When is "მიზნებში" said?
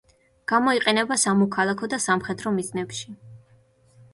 2.57-3.15